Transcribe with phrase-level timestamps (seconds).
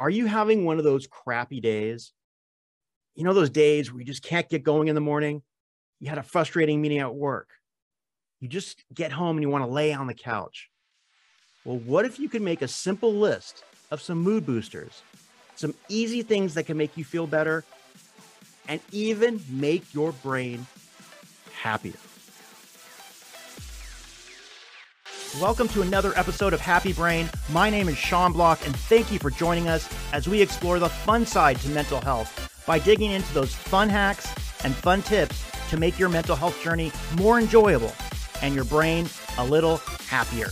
[0.00, 2.14] Are you having one of those crappy days?
[3.14, 5.42] You know, those days where you just can't get going in the morning?
[6.00, 7.50] You had a frustrating meeting at work.
[8.40, 10.70] You just get home and you want to lay on the couch.
[11.66, 15.02] Well, what if you could make a simple list of some mood boosters,
[15.54, 17.62] some easy things that can make you feel better,
[18.68, 20.66] and even make your brain
[21.52, 21.92] happier?
[25.38, 27.30] Welcome to another episode of Happy Brain.
[27.50, 30.88] My name is Sean Bloch, and thank you for joining us as we explore the
[30.88, 34.26] fun side to mental health by digging into those fun hacks
[34.64, 37.92] and fun tips to make your mental health journey more enjoyable
[38.42, 39.76] and your brain a little
[40.08, 40.48] happier.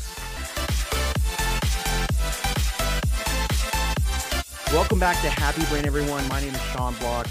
[4.72, 6.26] Welcome back to Happy Brain, everyone.
[6.28, 7.26] My name is Sean Bloch,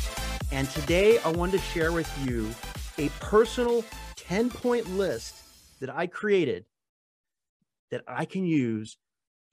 [0.51, 2.53] and today I wanted to share with you
[2.97, 3.85] a personal
[4.17, 5.35] 10 point list
[5.79, 6.65] that I created
[7.91, 8.97] that I can use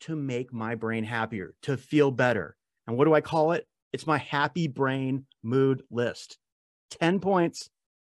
[0.00, 2.56] to make my brain happier, to feel better.
[2.86, 3.66] And what do I call it?
[3.92, 6.38] It's my happy brain mood list
[7.00, 7.70] 10 points,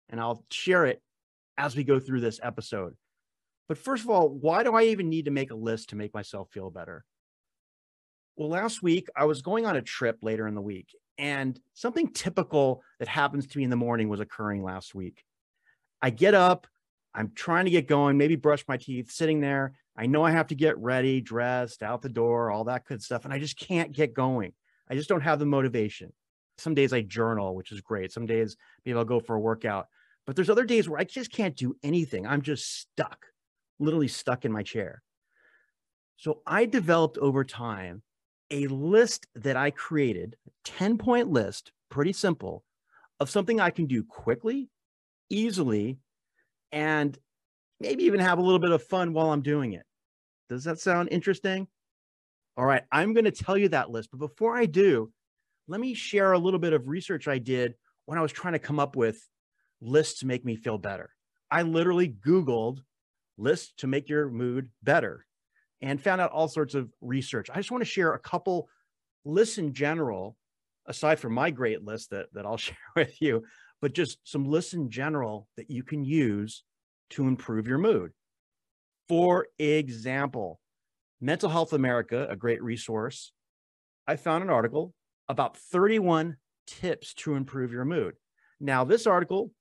[0.10, 1.02] and I'll share it
[1.58, 2.96] as we go through this episode.
[3.68, 6.14] But first of all, why do I even need to make a list to make
[6.14, 7.04] myself feel better?
[8.36, 12.12] Well, last week I was going on a trip later in the week, and something
[12.12, 15.24] typical that happens to me in the morning was occurring last week.
[16.02, 16.68] I get up,
[17.14, 20.48] I'm trying to get going, maybe brush my teeth, sitting there, I know I have
[20.48, 23.24] to get ready, dressed, out the door, all that good stuff.
[23.24, 24.52] And I just can't get going.
[24.90, 26.12] I just don't have the motivation.
[26.58, 28.12] Some days I journal, which is great.
[28.12, 29.90] Some days maybe I'll go for a workout.
[30.26, 32.26] But there's other days where I just can't do anything.
[32.26, 33.28] I'm just stuck,
[33.78, 35.04] literally stuck in my chair.
[36.18, 38.02] So I developed over time
[38.50, 42.64] a list that I created, a 10 point list, pretty simple,
[43.20, 44.68] of something I can do quickly,
[45.30, 46.00] easily,
[46.72, 47.16] and
[47.80, 49.84] maybe even have a little bit of fun while I'm doing it.
[50.52, 51.66] Does that sound interesting?
[52.58, 54.10] All right, I'm going to tell you that list.
[54.12, 55.10] But before I do,
[55.70, 57.74] let me share a little bit of research I did
[58.06, 59.26] when I was trying to come up with
[59.80, 61.12] lists to make me feel better.
[61.50, 62.80] I literally Googled
[63.38, 65.26] lists to make your mood better
[65.82, 67.50] and found out all sorts of research.
[67.50, 68.68] I just want to share a couple
[69.24, 70.36] lists in general,
[70.86, 73.46] aside from my great list that, that I'll share with you,
[73.82, 76.66] but just some lists in general that you can use
[77.12, 78.12] to improve your mood.
[79.12, 80.62] For example,
[81.20, 83.34] Mental Health America, a great resource,
[84.08, 84.94] I found an article
[85.28, 88.14] about 31 tips to improve your mood.
[88.62, 89.52] Now, this article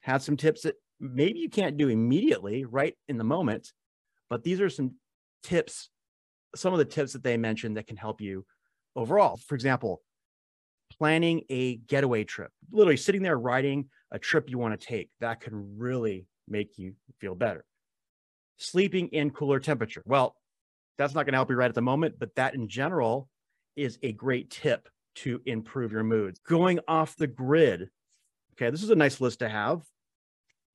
[0.00, 3.74] had some tips that maybe you can't do immediately, right in the moment,
[4.30, 4.92] but these are some
[5.42, 5.90] tips,
[6.56, 8.46] some of the tips that they mentioned that can help you
[8.96, 9.36] overall.
[9.36, 10.00] For example,
[10.96, 15.42] planning a getaway trip, literally sitting there writing a trip you want to take, that
[15.42, 17.66] can really make you feel better.
[18.56, 20.02] Sleeping in cooler temperature.
[20.06, 20.36] Well,
[20.96, 23.28] that's not going to help you right at the moment, but that in general
[23.76, 26.38] is a great tip to improve your mood.
[26.46, 27.90] Going off the grid.
[28.52, 29.82] Okay, this is a nice list to have.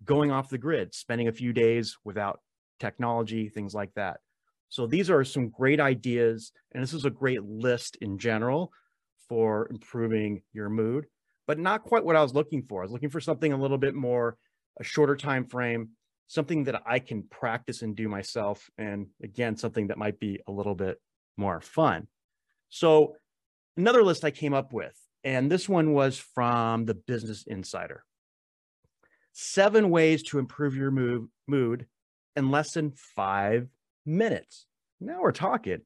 [0.03, 2.39] Going off the grid, spending a few days without
[2.79, 4.19] technology, things like that.
[4.69, 8.71] So these are some great ideas, and this is a great list in general
[9.27, 11.07] for improving your mood,
[11.47, 12.81] but not quite what I was looking for.
[12.81, 14.37] I was looking for something a little bit more
[14.79, 15.89] a shorter time frame,
[16.29, 18.69] something that I can practice and do myself.
[18.77, 21.01] And again, something that might be a little bit
[21.35, 22.07] more fun.
[22.69, 23.15] So,
[23.75, 28.05] another list I came up with, and this one was from the Business Insider
[29.33, 31.85] seven ways to improve your mood, mood
[32.35, 33.67] in less than five
[34.05, 34.65] minutes.
[34.99, 35.79] Now we're talking.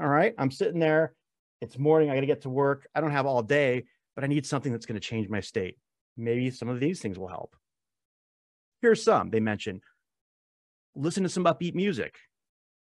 [0.00, 0.34] All right.
[0.38, 1.14] I'm sitting there.
[1.60, 2.10] It's morning.
[2.10, 2.86] I got to get to work.
[2.94, 3.84] I don't have all day,
[4.14, 5.76] but I need something that's going to change my state.
[6.16, 7.56] Maybe some of these things will help.
[8.82, 9.80] Here's some they mention
[10.94, 12.16] listen to some upbeat music.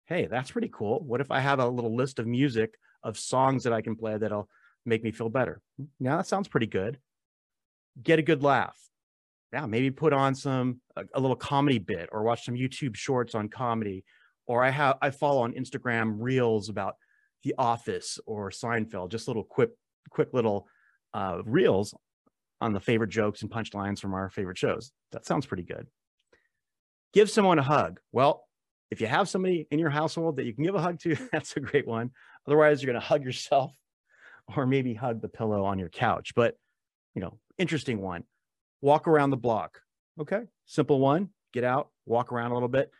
[0.06, 1.00] Hey, that's pretty cool.
[1.00, 4.16] What if I have a little list of music of songs that I can play
[4.16, 4.48] that'll
[4.84, 5.60] make me feel better?
[6.00, 6.98] Now that sounds pretty good.
[8.02, 8.76] Get a good laugh.
[9.52, 13.34] Yeah, maybe put on some a, a little comedy bit or watch some YouTube shorts
[13.34, 14.04] on comedy.
[14.46, 16.96] Or I have I follow on Instagram reels about
[17.44, 19.70] The Office or Seinfeld, just little quick
[20.10, 20.66] quick little
[21.14, 21.94] uh, reels
[22.62, 24.92] on the favorite jokes and punchlines from our favorite shows.
[25.10, 25.88] That sounds pretty good.
[27.12, 27.98] Give someone a hug.
[28.12, 28.44] Well,
[28.90, 31.56] if you have somebody in your household that you can give a hug to, that's
[31.56, 32.12] a great one.
[32.46, 33.74] Otherwise, you're going to hug yourself
[34.56, 36.34] or maybe hug the pillow on your couch.
[36.36, 36.56] But,
[37.14, 38.22] you know, interesting one.
[38.80, 39.80] Walk around the block.
[40.20, 40.42] Okay.
[40.66, 41.30] Simple one.
[41.52, 42.90] Get out, walk around a little bit.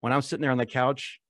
[0.00, 1.20] When I'm sitting there on the couch,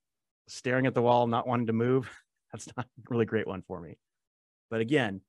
[0.48, 2.10] staring at the wall, not wanting to move,
[2.52, 3.98] that's not a really great one for me.
[4.70, 5.20] But again,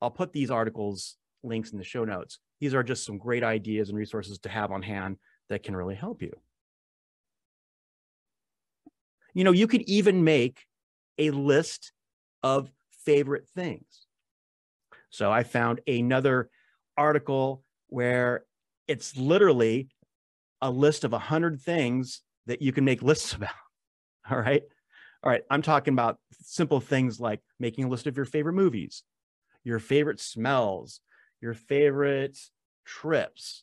[0.00, 2.38] I'll put these articles links in the show notes.
[2.60, 5.94] These are just some great ideas and resources to have on hand that can really
[5.94, 6.32] help you.
[9.34, 10.60] You know, you could even make
[11.18, 11.92] a list
[12.42, 12.70] of
[13.04, 14.06] favorite things.
[15.10, 16.50] So I found another
[16.96, 18.44] article where
[18.88, 19.88] it's literally
[20.60, 23.50] a list of 100 things that you can make lists about.
[24.30, 24.62] All right.
[25.22, 25.42] All right.
[25.50, 29.02] I'm talking about simple things like making a list of your favorite movies,
[29.64, 31.00] your favorite smells,
[31.46, 32.36] your favorite
[32.84, 33.62] trips,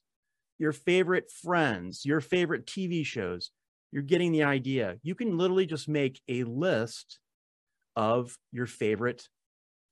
[0.58, 3.52] your favorite friends, your favorite TV shows.
[3.92, 5.00] You're getting the idea.
[5.04, 7.20] You can literally just make a list
[7.98, 9.28] of your favorite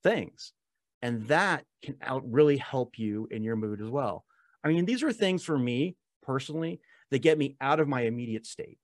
[0.03, 0.53] things.
[1.01, 4.23] And that can out really help you in your mood as well.
[4.63, 6.79] I mean, these are things for me personally
[7.09, 8.77] that get me out of my immediate state.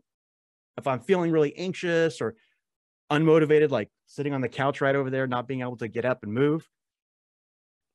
[0.77, 2.35] If I'm feeling really anxious or
[3.09, 6.23] unmotivated, like sitting on the couch right over there, not being able to get up
[6.23, 6.67] and move,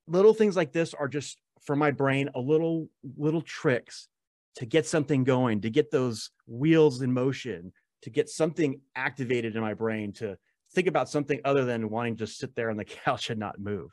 [0.06, 4.08] little things like this are just for my brain a little little tricks
[4.56, 7.72] to get something going, to get those wheels in motion,
[8.02, 10.36] to get something activated in my brain to
[10.74, 13.90] think about something other than wanting to sit there on the couch and not move.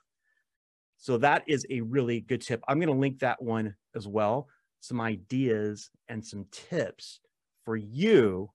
[0.98, 2.62] So that is a really good tip.
[2.68, 4.48] I'm going to link that one as well.
[4.82, 7.22] Some ideas and some tips
[7.64, 8.50] for you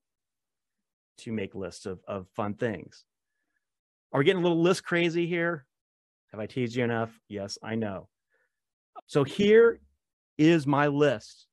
[1.18, 3.04] to make lists of, of fun things.
[4.12, 5.64] Are we getting a little list crazy here?
[6.34, 7.16] Have I teased you enough?
[7.28, 8.08] Yes, I know.
[9.06, 9.78] So here
[10.36, 11.46] is my list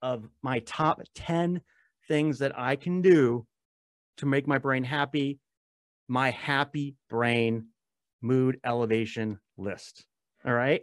[0.00, 1.60] of my top 10
[2.08, 3.46] things that I can do
[4.16, 5.40] to make my brain happy,
[6.08, 7.66] my happy brain
[8.22, 10.06] mood elevation list.
[10.46, 10.80] All right.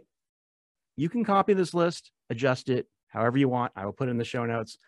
[0.94, 3.72] You can copy this list, adjust it however you want.
[3.74, 4.78] I will put in the show notes.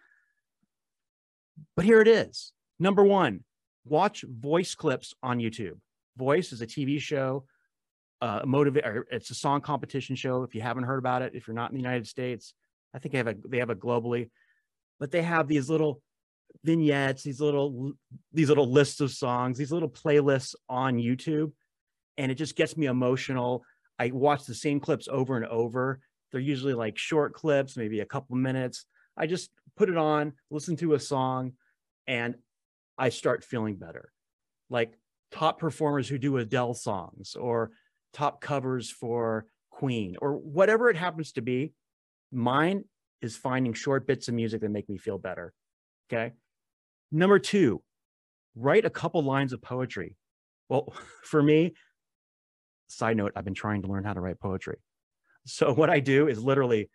[1.74, 2.52] But here it is.
[2.78, 3.40] Number one,
[3.84, 5.80] watch voice clips on YouTube.
[6.16, 7.46] Voice is a TV show,
[8.20, 8.84] uh, motivate.
[9.10, 10.42] It's a song competition show.
[10.42, 12.54] If you haven't heard about it, if you're not in the United States,
[12.94, 14.30] I think they have a they have it globally,
[15.00, 16.00] but they have these little
[16.62, 17.92] vignettes, these little
[18.32, 21.52] these little lists of songs, these little playlists on YouTube,
[22.16, 23.64] and it just gets me emotional.
[23.98, 26.00] I watch the same clips over and over.
[26.30, 28.86] They're usually like short clips, maybe a couple minutes.
[29.16, 31.52] I just put it on, listen to a song,
[32.06, 32.36] and
[32.98, 34.12] I start feeling better.
[34.70, 34.98] Like
[35.30, 37.72] top performers who do Adele songs or
[38.14, 41.72] top covers for Queen or whatever it happens to be.
[42.32, 42.84] Mine
[43.20, 45.52] is finding short bits of music that make me feel better.
[46.08, 46.32] Okay.
[47.10, 47.82] Number two,
[48.54, 50.16] write a couple lines of poetry.
[50.68, 51.74] Well, for me,
[52.88, 54.78] side note, I've been trying to learn how to write poetry.
[55.46, 56.88] So what I do is literally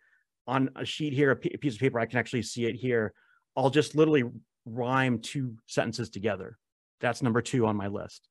[0.46, 3.12] on a sheet here, a piece of paper, I can actually see it here.
[3.56, 4.24] I'll just literally
[4.64, 6.58] rhyme two sentences together.
[7.00, 8.28] That's number two on my list.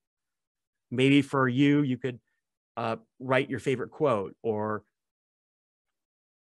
[0.92, 2.19] Maybe for you, you could
[2.79, 4.83] uh, write your favorite quote or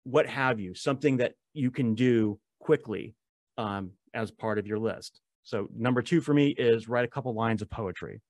[0.05, 3.13] what have you, something that you can do quickly
[3.57, 5.19] um, as part of your list.
[5.43, 8.21] So number two for me is write a couple lines of poetry.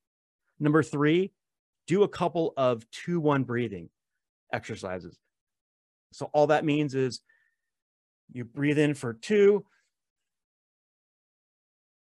[0.59, 1.31] Number three,
[1.85, 3.89] do a couple of two one breathing
[4.51, 5.19] exercises.
[6.11, 7.21] So all that means is
[8.33, 9.63] you breathe in for two,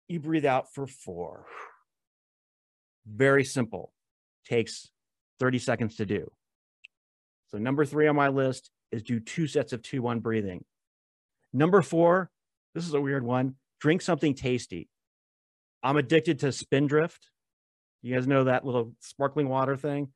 [0.08, 1.44] you breathe out for four.
[3.06, 3.92] Very simple.
[4.46, 4.91] Takes
[5.42, 6.30] 30 seconds to do.
[7.50, 10.64] So number three on my list is do two sets of two one breathing.
[11.52, 12.30] Number four,
[12.76, 13.56] this is a weird one.
[13.80, 14.88] Drink something tasty.
[15.82, 17.28] I'm addicted to Spindrift.
[18.02, 20.12] You guys know that little sparkling water thing.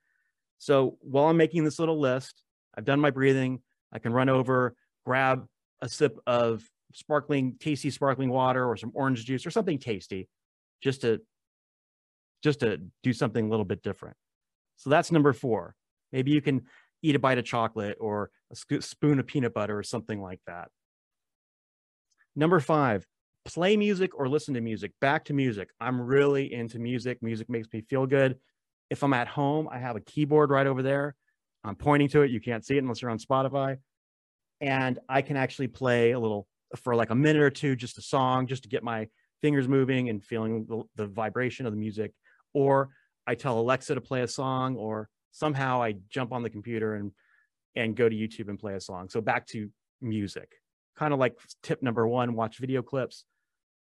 [0.58, 2.44] So while I'm making this little list,
[2.78, 3.62] I've done my breathing.
[3.92, 5.44] I can run over, grab
[5.82, 6.62] a sip of
[6.94, 10.28] sparkling, tasty sparkling water or some orange juice or something tasty
[10.80, 11.20] just to
[12.44, 14.16] just to do something a little bit different.
[14.76, 15.74] So that's number four.
[16.12, 16.62] Maybe you can
[17.02, 20.68] eat a bite of chocolate or a spoon of peanut butter or something like that.
[22.34, 23.06] Number five,
[23.44, 24.92] play music or listen to music.
[25.00, 25.70] Back to music.
[25.80, 27.22] I'm really into music.
[27.22, 28.36] Music makes me feel good.
[28.90, 31.14] If I'm at home, I have a keyboard right over there.
[31.64, 32.30] I'm pointing to it.
[32.30, 33.78] You can't see it unless you're on Spotify.
[34.60, 38.02] And I can actually play a little for like a minute or two, just a
[38.02, 39.08] song, just to get my
[39.42, 42.12] fingers moving and feeling the, the vibration of the music.
[42.52, 42.90] Or
[43.26, 47.12] I tell Alexa to play a song, or somehow I jump on the computer and
[47.74, 49.08] and go to YouTube and play a song.
[49.08, 49.68] So back to
[50.00, 50.50] music.
[50.96, 53.24] Kind of like tip number one, watch video clips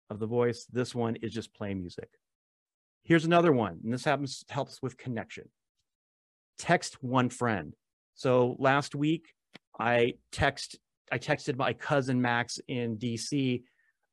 [0.08, 0.66] of the voice.
[0.72, 2.08] This one is just play music.
[3.02, 5.48] Here's another one, and this happens helps with connection.
[6.58, 7.74] Text one friend.
[8.14, 9.26] So last week
[9.78, 10.78] I text
[11.12, 13.62] I texted my cousin Max in DC,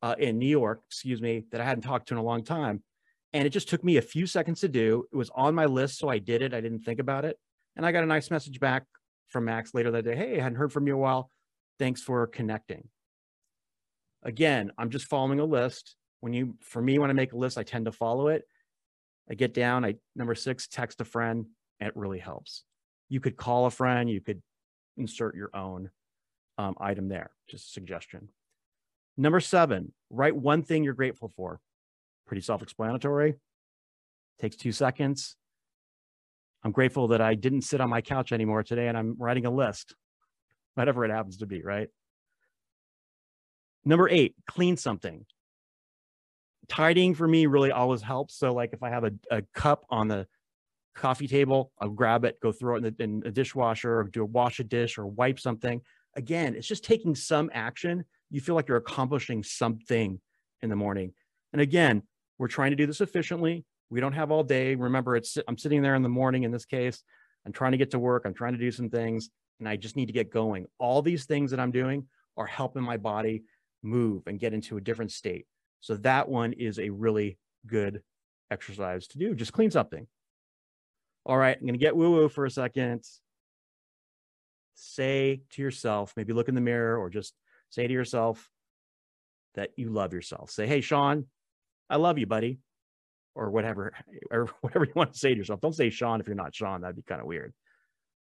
[0.01, 2.83] uh, in New York, excuse me, that I hadn't talked to in a long time,
[3.33, 5.05] and it just took me a few seconds to do.
[5.11, 6.53] It was on my list, so I did it.
[6.53, 7.37] I didn't think about it,
[7.75, 8.85] and I got a nice message back
[9.27, 10.15] from Max later that day.
[10.15, 11.29] Hey, I hadn't heard from you a while.
[11.79, 12.87] Thanks for connecting.
[14.23, 15.95] Again, I'm just following a list.
[16.19, 18.43] When you, for me, when I make a list, I tend to follow it.
[19.29, 21.45] I get down, I number six, text a friend,
[21.79, 22.63] it really helps.
[23.09, 24.41] You could call a friend, you could
[24.97, 25.89] insert your own
[26.57, 28.29] um, item there, just a suggestion.
[29.17, 31.59] Number seven, write one thing you're grateful for.
[32.31, 33.35] Pretty self explanatory.
[34.39, 35.35] Takes two seconds.
[36.63, 39.51] I'm grateful that I didn't sit on my couch anymore today and I'm writing a
[39.51, 39.95] list,
[40.75, 41.89] whatever it happens to be, right?
[43.83, 45.25] Number eight, clean something.
[46.69, 48.37] Tidying for me really always helps.
[48.37, 50.25] So, like if I have a, a cup on the
[50.95, 54.21] coffee table, I'll grab it, go throw it in, the, in a dishwasher, or do
[54.21, 55.81] a wash a dish or wipe something.
[56.15, 58.05] Again, it's just taking some action.
[58.29, 60.21] You feel like you're accomplishing something
[60.61, 61.11] in the morning.
[61.51, 62.03] And again,
[62.41, 63.63] we're trying to do this efficiently.
[63.91, 64.73] We don't have all day.
[64.73, 67.03] Remember, it's I'm sitting there in the morning in this case.
[67.45, 68.23] I'm trying to get to work.
[68.25, 69.29] I'm trying to do some things,
[69.59, 70.65] and I just need to get going.
[70.79, 72.07] All these things that I'm doing
[72.37, 73.43] are helping my body
[73.83, 75.45] move and get into a different state.
[75.81, 78.01] So that one is a really good
[78.49, 79.35] exercise to do.
[79.35, 80.07] Just clean something.
[81.27, 83.03] All right, I'm going to get woo woo for a second.
[84.73, 87.35] Say to yourself, maybe look in the mirror or just
[87.69, 88.49] say to yourself
[89.53, 90.49] that you love yourself.
[90.49, 91.27] Say, hey, Sean,
[91.91, 92.59] I love you, buddy
[93.35, 93.93] or whatever
[94.31, 95.61] or whatever you want to say to yourself.
[95.61, 96.81] Don't say Sean if you're not Sean.
[96.81, 97.53] That'd be kind of weird.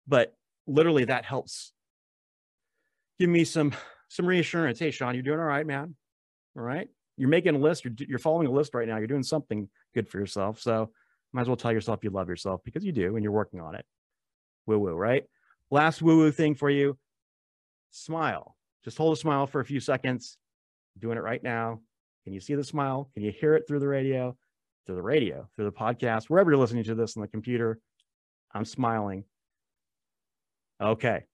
[0.08, 0.34] But
[0.66, 1.74] literally that helps
[3.20, 3.74] give me some
[4.10, 4.80] some reassurance.
[4.80, 5.96] Hey, Sean, you're doing all right, man.
[6.56, 6.88] All right.
[7.18, 7.84] You're making a list.
[7.84, 8.98] You're, you're following a list right now.
[8.98, 10.62] You're doing something good for yourself.
[10.62, 10.92] So
[11.34, 13.76] might as well tell yourself you love yourself because you do and you're working on
[13.76, 13.86] it.
[14.66, 15.24] Woo woo, right?
[15.72, 16.98] Last woo woo thing for you
[17.92, 18.56] smile.
[18.84, 20.38] Just hold a smile for a few seconds.
[21.00, 21.82] doing it right now.
[22.28, 23.10] Can you see the smile?
[23.14, 24.36] Can you hear it through the radio?
[24.88, 27.78] through the radio, through the podcast, wherever you're listening to this on the computer.
[28.54, 29.26] I'm smiling.
[30.82, 31.26] Okay.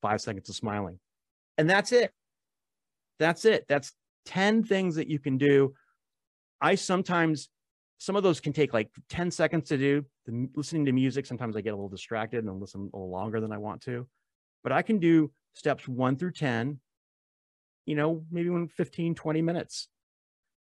[0.00, 0.98] Five seconds of smiling.
[1.58, 2.12] And that's it.
[3.18, 3.66] That's it.
[3.68, 3.92] That's
[4.26, 5.74] 10 things that you can do.
[6.60, 7.48] I sometimes,
[7.98, 10.04] some of those can take like 10 seconds to do.
[10.26, 13.40] The, listening to music, sometimes I get a little distracted and listen a little longer
[13.40, 14.06] than I want to.
[14.62, 16.78] But I can do steps one through 10,
[17.84, 19.88] you know, maybe in 15, 20 minutes.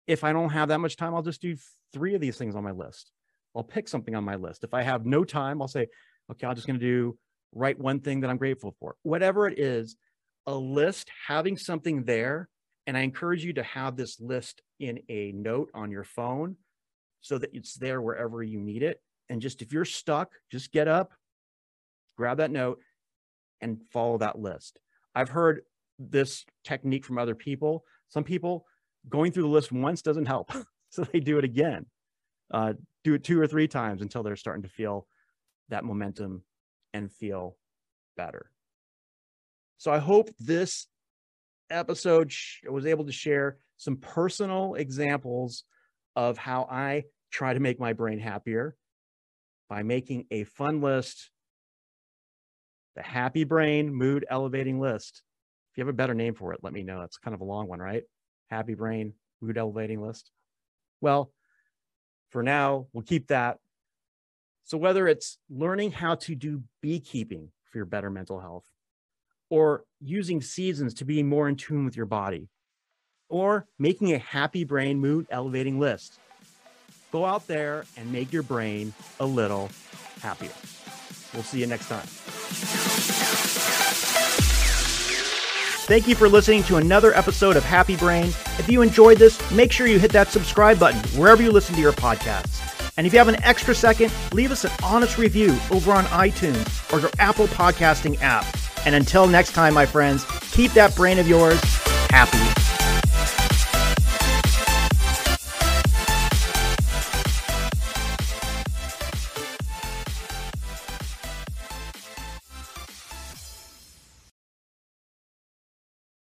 [0.08, 1.56] If I don't have that much time, I'll just do
[1.94, 3.12] three of these things on my list.
[3.56, 4.64] I'll pick something on my list.
[4.64, 5.88] If I have no time, I'll say,
[6.32, 7.18] okay, I'm just going to do
[7.54, 8.96] write one thing that I'm grateful for.
[9.04, 9.96] Whatever it is,
[10.46, 12.50] a list, having something there.
[12.86, 16.56] And I encourage you to have this list in a note on your phone
[17.22, 19.02] so that it's there wherever you need it.
[19.30, 21.12] And just if you're stuck, just get up,
[22.18, 22.80] grab that note,
[23.60, 24.80] and follow that list.
[25.14, 25.62] I've heard
[26.00, 27.84] this technique from other people.
[28.08, 28.66] Some people
[29.08, 30.52] going through the list once doesn't help.
[30.90, 31.86] so they do it again.
[32.52, 32.74] Uh,
[33.04, 35.08] do it two or three times until they're starting to feel
[35.70, 36.44] that momentum
[36.94, 37.58] and feel
[38.16, 38.50] better.
[39.78, 40.88] So i hope this
[41.70, 42.34] episode
[42.68, 45.66] was able to share some personal examples
[46.16, 48.76] of how i try to make my brain happier
[49.70, 51.30] by making a fun list
[52.96, 55.22] the happy brain mood elevating list.
[55.72, 57.02] If you have a better name for it let me know.
[57.02, 58.04] It's kind of a long one right
[58.50, 60.32] happy brain mood elevating list
[61.02, 61.32] well,
[62.30, 63.60] for now, we'll keep that.
[64.64, 68.66] So, whether it's learning how to do beekeeping for your better mental health,
[69.50, 72.50] or using seasons to be more in tune with your body,
[73.30, 76.20] or making a happy brain mood elevating list,
[77.12, 79.70] go out there and make your brain a little
[80.22, 80.52] happier.
[81.34, 83.47] We'll see you next time.
[85.88, 88.26] Thank you for listening to another episode of Happy Brain.
[88.60, 91.82] If you enjoyed this, make sure you hit that subscribe button wherever you listen to
[91.82, 92.60] your podcasts.
[92.98, 96.94] And if you have an extra second, leave us an honest review over on iTunes
[96.94, 98.46] or your Apple podcasting app.
[98.86, 101.62] And until next time, my friends, keep that brain of yours
[102.10, 102.57] happy.